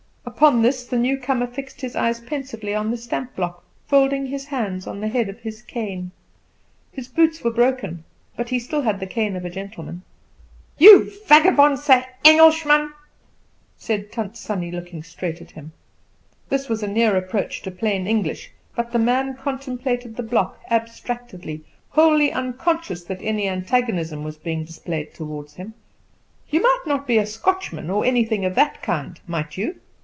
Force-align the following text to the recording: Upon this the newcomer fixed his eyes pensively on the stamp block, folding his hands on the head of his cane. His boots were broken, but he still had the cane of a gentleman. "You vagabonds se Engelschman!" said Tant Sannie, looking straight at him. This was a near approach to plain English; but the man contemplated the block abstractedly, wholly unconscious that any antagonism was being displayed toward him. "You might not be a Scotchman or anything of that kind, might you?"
Upon 0.23 0.61
this 0.63 0.85
the 0.87 0.97
newcomer 0.97 1.45
fixed 1.45 1.81
his 1.81 1.95
eyes 1.95 2.19
pensively 2.19 2.73
on 2.73 2.89
the 2.89 2.97
stamp 2.97 3.35
block, 3.35 3.63
folding 3.87 4.25
his 4.25 4.45
hands 4.45 4.87
on 4.87 4.99
the 4.99 5.07
head 5.07 5.29
of 5.29 5.39
his 5.41 5.61
cane. 5.61 6.09
His 6.91 7.07
boots 7.07 7.43
were 7.43 7.51
broken, 7.53 8.05
but 8.35 8.49
he 8.49 8.57
still 8.57 8.81
had 8.81 8.99
the 8.99 9.05
cane 9.05 9.35
of 9.35 9.45
a 9.45 9.51
gentleman. 9.51 10.01
"You 10.79 11.11
vagabonds 11.27 11.83
se 11.83 12.05
Engelschman!" 12.25 12.91
said 13.77 14.11
Tant 14.11 14.35
Sannie, 14.35 14.71
looking 14.71 15.03
straight 15.03 15.41
at 15.41 15.51
him. 15.51 15.73
This 16.49 16.67
was 16.69 16.81
a 16.81 16.87
near 16.87 17.15
approach 17.15 17.61
to 17.63 17.69
plain 17.71 18.07
English; 18.07 18.51
but 18.75 18.91
the 18.91 18.99
man 18.99 19.35
contemplated 19.35 20.15
the 20.15 20.23
block 20.23 20.59
abstractedly, 20.71 21.63
wholly 21.89 22.31
unconscious 22.31 23.03
that 23.03 23.21
any 23.21 23.47
antagonism 23.47 24.23
was 24.23 24.37
being 24.37 24.63
displayed 24.63 25.13
toward 25.13 25.51
him. 25.51 25.75
"You 26.49 26.61
might 26.63 26.83
not 26.87 27.05
be 27.05 27.19
a 27.19 27.27
Scotchman 27.27 27.91
or 27.91 28.03
anything 28.05 28.43
of 28.43 28.55
that 28.55 28.81
kind, 28.81 29.19
might 29.27 29.55
you?" 29.55 29.79